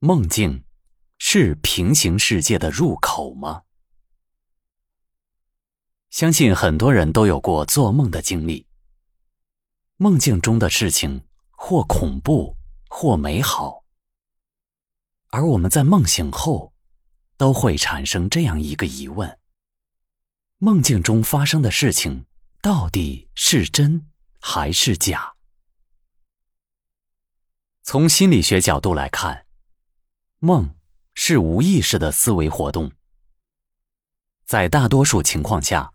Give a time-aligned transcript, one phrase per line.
[0.00, 0.62] 梦境
[1.18, 3.62] 是平行世界的入口吗？
[6.10, 8.66] 相信很多人都有过做梦的经历。
[9.96, 12.54] 梦境中的事情或恐怖
[12.90, 13.84] 或美好，
[15.28, 16.74] 而我们在梦醒后
[17.38, 19.38] 都会产生这样一个疑问：
[20.58, 22.26] 梦境中发生的事情
[22.60, 24.06] 到底是真
[24.40, 25.36] 还是假？
[27.82, 29.45] 从心理学角度来看。
[30.40, 30.74] 梦
[31.14, 32.92] 是无意识的思维活动，
[34.44, 35.94] 在大多数情况下，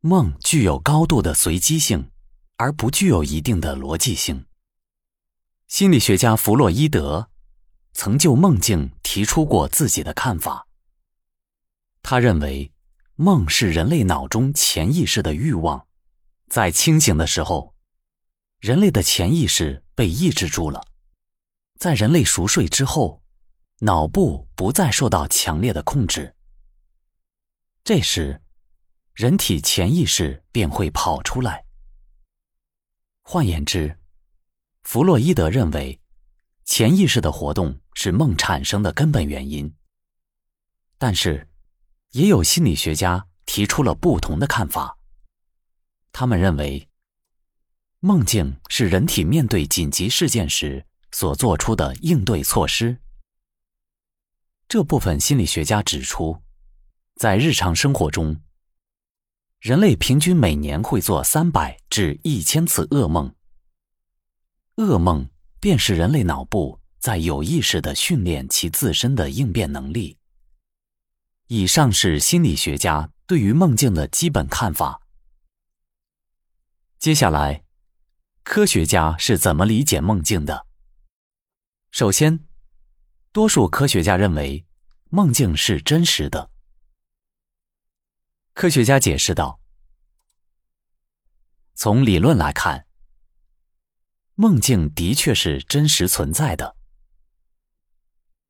[0.00, 2.10] 梦具有高度的随机性，
[2.56, 4.44] 而不具有一定的逻辑性。
[5.68, 7.30] 心理学家弗洛伊德
[7.92, 10.66] 曾就梦境提出过自己的看法。
[12.02, 12.72] 他认为，
[13.14, 15.86] 梦是人类脑中潜意识的欲望，
[16.48, 17.76] 在清醒的时候，
[18.58, 20.84] 人类的潜意识被抑制住了，
[21.78, 23.19] 在人类熟睡之后。
[23.82, 26.34] 脑部不再受到强烈的控制，
[27.82, 28.42] 这时，
[29.14, 31.64] 人体潜意识便会跑出来。
[33.22, 33.98] 换言之，
[34.82, 35.98] 弗洛伊德认为，
[36.66, 39.74] 潜意识的活动是梦产生的根本原因。
[40.98, 41.48] 但是，
[42.10, 44.98] 也有心理学家提出了不同的看法。
[46.12, 46.86] 他们认为，
[48.00, 53.00] 梦境是人体面对紧急事件时所做出的应对措施。
[54.70, 56.44] 这部分心理学家指出，
[57.16, 58.40] 在日常生活中，
[59.58, 63.34] 人类平均每年会做三百至一千次噩梦。
[64.76, 65.28] 噩梦
[65.58, 70.18] 便是人类脑部在有意识的训练其自身的应变能力。
[71.48, 75.02] 以上是心理学家对于梦境的基本看法。
[76.96, 77.64] 接下来，
[78.44, 80.68] 科学家是怎么理解梦境的？
[81.90, 82.49] 首先。
[83.32, 84.66] 多数科学家认为，
[85.10, 86.50] 梦境是真实的。
[88.54, 89.60] 科学家解释道
[91.76, 92.86] ：“从理论来看，
[94.34, 96.74] 梦境的确是真实存在的。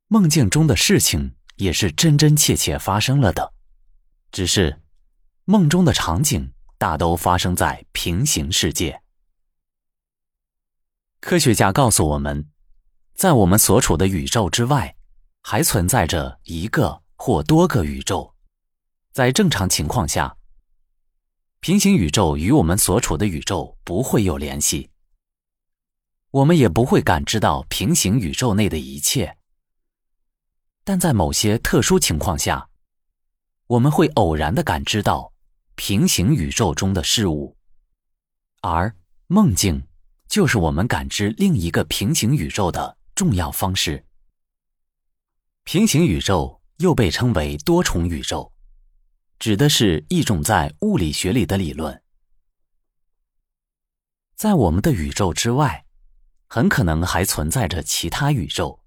[0.07, 3.53] 梦境中的事情也是真真切切发生了的，
[4.33, 4.81] 只是
[5.45, 9.03] 梦中的场景大都发生在平行世界。”
[11.21, 12.51] 科学家告诉我们。
[13.21, 14.97] 在我们所处的宇宙之外，
[15.43, 18.35] 还存在着一个或多个宇宙。
[19.13, 20.35] 在正常情况下，
[21.61, 24.89] 平行宇宙与我们所处的宇宙不会有联系，
[26.31, 29.37] 我们也不会感知到平行宇宙内的一切。
[30.83, 32.71] 但在某些特殊情况下，
[33.67, 35.31] 我们会偶然的感知到
[35.75, 37.55] 平行宇宙中的事物，
[38.63, 39.87] 而梦境
[40.27, 42.97] 就是我们感知另一个平行宇宙的。
[43.21, 44.07] 重要方式。
[45.65, 48.51] 平行宇宙又被称为多重宇宙，
[49.39, 52.03] 指的是一种在物理学里的理论。
[54.37, 55.85] 在我们的宇宙之外，
[56.47, 58.83] 很可能还存在着其他宇宙。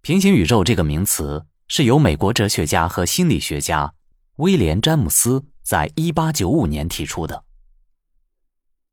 [0.00, 3.92] 平行宇宙这个名词是由美国哲学家和心理学家
[4.36, 7.42] 威廉·詹姆斯在一八九五年提出的。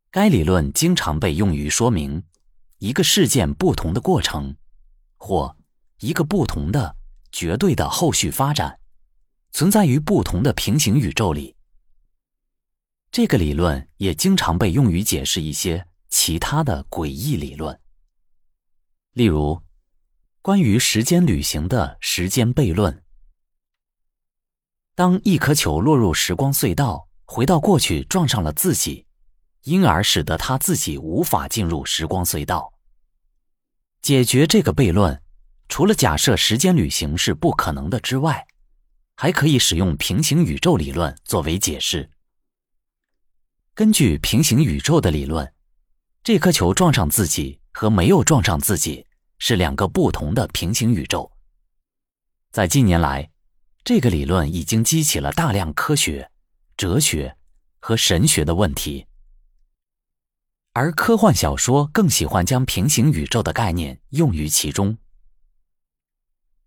[0.09, 2.23] 该理论经常被用于说明
[2.79, 4.56] 一个事件不同的过程。
[5.25, 5.56] 或
[6.00, 6.97] 一个不同的
[7.31, 8.78] 绝对的后续发展，
[9.53, 11.56] 存在于不同的平行宇宙里。
[13.09, 17.79] 这个理论也经常被用于解释一些其他的诡异理论，
[19.13, 19.62] 例如
[20.41, 23.01] 关于时间旅行的时间悖论。
[24.94, 29.07] 当一颗球落入时光隧道，回到过去撞上了自己，
[29.62, 32.72] 因而使得他自己无法进入时光隧道。
[34.03, 35.23] 解决这个悖论，
[35.69, 38.45] 除了假设时间旅行是不可能的之外，
[39.15, 42.11] 还可以使用平行宇宙理论作为解释。
[43.73, 45.49] 根据平行宇宙的理论，
[46.21, 49.07] 这颗球撞上自己和没有撞上自己
[49.39, 51.31] 是两个不同的平行宇宙。
[52.51, 53.31] 在近年来，
[53.85, 56.29] 这个理论已经激起了大量科学、
[56.75, 57.38] 哲学
[57.79, 59.07] 和神学的问题。
[60.75, 64.97] 而科幻小说更喜欢将平行宇宙的概念用于其中。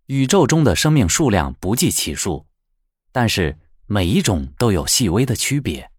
[0.05, 2.45] 宇宙中的生命数量不计其数，
[3.11, 5.91] 但是每一种都有细微的区别，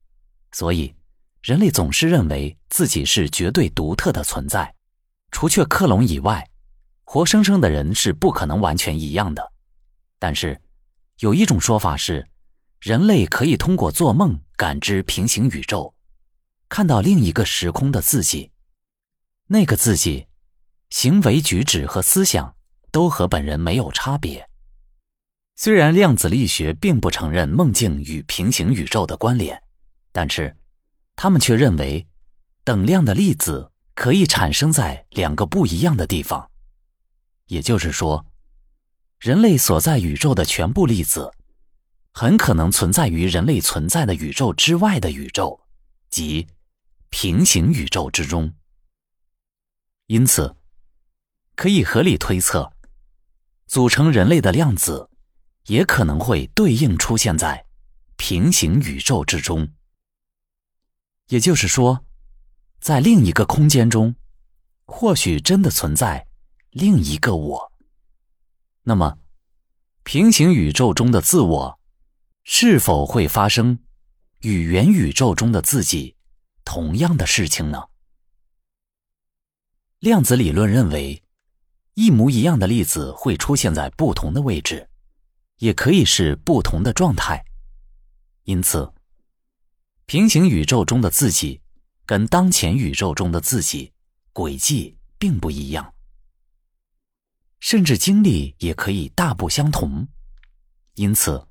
[0.53, 0.95] 所以
[1.43, 4.75] 人类总是认为自己是绝对独特的存在。
[5.31, 6.49] 除却克隆以外，
[7.05, 9.53] 活生生的人是不可能完全一样的。
[10.19, 10.59] 但是
[11.19, 12.27] 有一种说法是，
[12.81, 15.95] 人类可以通过做梦感知平行宇宙。
[16.69, 18.51] 看到另一个时空的自己，
[19.47, 20.27] 那个自己，
[20.91, 22.55] 行为举止和思想
[22.91, 24.49] 都和本人没有差别。
[25.57, 29.61] 虽然量子力学并不承认梦境与平行宇宙的关联，
[30.13, 30.57] 但是
[31.17, 32.07] 他们却认为，
[32.63, 36.49] 等量的粒子可以产生在两个不一样的地方。
[37.47, 38.25] 也就是说，
[39.19, 41.33] 人类所在宇宙的全部粒子，
[42.13, 45.59] 很可能存在于人类存在的宇宙之外的宇宙，
[46.09, 46.47] 即
[47.11, 48.55] 平行宇宙之中。
[50.07, 50.57] 因此，
[51.55, 52.73] 可以合理推测，
[53.67, 55.11] 组成人类的量子。
[55.67, 57.67] 也可能会对应出现在
[58.17, 59.75] 平行宇宙之中，
[61.27, 62.07] 也就是说，
[62.81, 64.15] 在另一个空间中，
[64.87, 66.27] 或许真的存在
[66.71, 67.73] 另一个我。
[68.85, 69.19] 那么，
[70.05, 71.79] 平行宇宙中的自我
[72.45, 73.81] 是否会发生
[74.41, 76.17] 与元宇宙中的自己
[76.69, 77.89] 同样的事情呢？
[80.01, 81.23] 量子理论认为，
[81.95, 84.91] 一模一样的粒子会出现在不同的位置。
[85.61, 87.45] 也可以是不同的状态，
[88.45, 88.93] 因此，
[90.07, 91.61] 平行宇宙中的自己
[92.07, 93.93] 跟当前宇宙中的自己
[94.33, 95.95] 轨迹并不一样，
[97.59, 100.07] 甚至经历也可以大不相同。
[100.95, 101.49] 因此，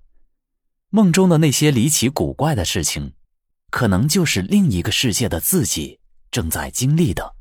[0.89, 3.13] 梦中的那些离奇古怪的事情，
[3.77, 5.99] 可能就是另一个世界的自己
[6.31, 7.35] 正在经历的。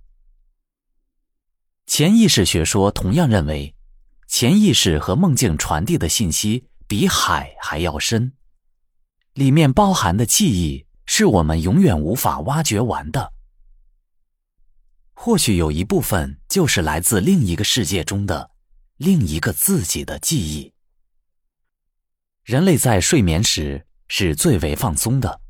[1.87, 3.75] 潜意识学说同样认为。
[4.29, 8.35] 潜意识和梦境传递的信息比海还要深，
[9.33, 13.33] 里面包含的记忆是我们永远无法挖掘完的。
[15.15, 18.51] 或许有一部分就是来自另一个世界中的
[18.99, 20.75] 另一个自己的记忆。
[22.45, 25.41] 人类在睡眠时是最为放松的，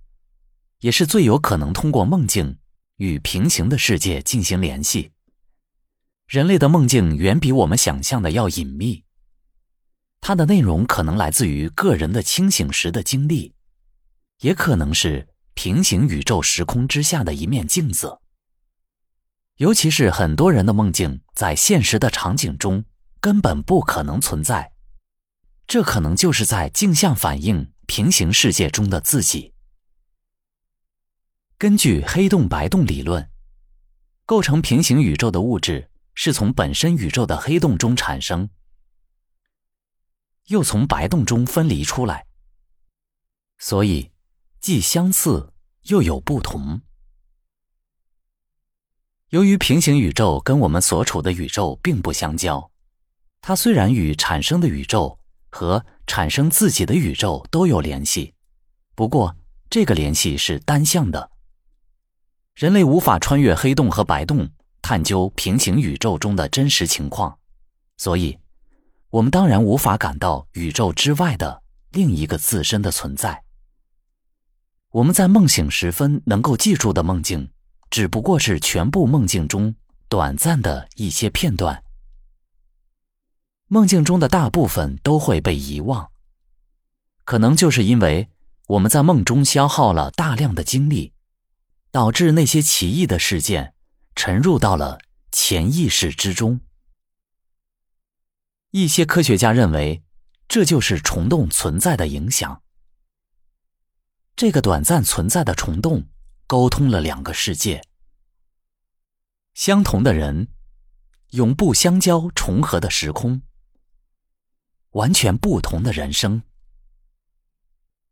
[0.80, 2.58] 也是最有可能通过梦境
[2.96, 5.12] 与平行的世界进行联系。
[6.26, 9.04] 人类的梦境远比我们想象的要隐秘，
[10.20, 13.54] 它的内容可能来自于个人的清醒时的经历，
[14.40, 18.18] 也可能是平行宇宙时空之下的一面镜子。
[19.56, 22.84] 尤其是很多人的梦境在现实的场景中
[23.20, 24.72] 根本不可能存在，
[25.66, 29.54] 这可能就是在镜像反映平行世界中的自己。
[31.58, 33.30] 根据黑洞白洞理论，
[34.24, 35.90] 构成平行宇宙的物质。
[36.18, 38.48] 是从本身宇宙的黑洞中产生，
[40.46, 42.26] 又从白洞中分离出来，
[43.58, 44.12] 所以
[44.62, 46.80] 既相似又有不同。
[49.28, 52.70] 由于平行宇宙跟我们所处的宇宙并不相交，
[53.42, 55.20] 它虽然与产生的宇宙
[55.50, 58.32] 和产生自己的宇宙都有联系，
[58.94, 59.36] 不过
[59.68, 61.30] 这个联系是单向的。
[62.56, 64.50] 人类无法穿越黑洞和白洞。
[64.82, 67.36] 探究平行宇宙中的真实情况，
[67.96, 68.38] 所以，
[69.10, 71.60] 我们当然无法感到宇宙之外的
[71.90, 73.42] 另一个自身的存在。
[74.92, 77.50] 我们在梦醒时分能够记住的梦境，
[77.90, 79.74] 只不过是全部梦境中
[80.08, 81.82] 短暂的一些片段。
[83.66, 86.08] 梦境中的大部分都会被遗忘，
[87.24, 88.28] 可能就是因为
[88.68, 91.12] 我们在梦中消耗了大量的精力，
[91.96, 93.72] 导致那些奇异的事件。
[94.14, 95.00] 沉入到了
[95.30, 96.60] 潜意识之中。
[98.70, 100.02] 一些科学家认为，
[100.46, 102.62] 这就是虫洞存在的影响。
[104.34, 106.08] 这个短暂存在的虫洞，
[106.46, 107.82] 沟通了两个世界。
[109.54, 110.48] 相同的人，
[111.30, 113.40] 永不相交重合的时空，
[114.90, 116.42] 完全不同的人生。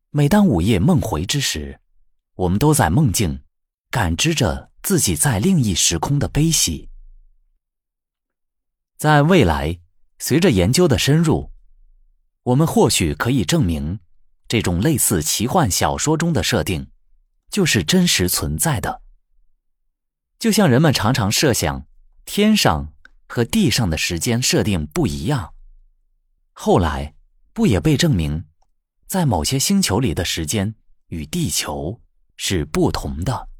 [0.08, 1.80] 每当午夜梦回之时，
[2.36, 3.43] 我们都在梦境
[3.94, 4.72] 感知着。
[4.82, 6.90] 自己在另一时空的悲喜，
[8.98, 9.80] 在未来，
[10.18, 11.50] 随着研究的深入，
[12.42, 14.00] 我们或许可以证明，
[14.46, 16.90] 这种类似奇幻小说中的设定，
[17.50, 19.00] 就是真实存在的。
[20.38, 21.86] 就像人们常常设想
[22.26, 22.92] 天上
[23.26, 25.54] 和地上的时间设定不一样，
[26.52, 27.14] 后来
[27.54, 28.44] 不也被证明，
[29.06, 30.74] 在某些星球里的时间
[31.06, 32.02] 与地球
[32.36, 33.53] 是不同的。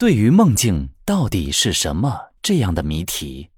[0.00, 3.50] 对于梦境到底是什么这样的谜题，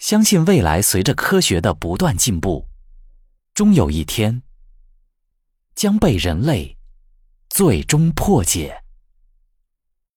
[0.00, 2.66] 相信未来随着科学的不断进步，
[3.54, 4.42] 终有一天
[5.76, 6.76] 将被人类
[7.48, 8.82] 最终破解。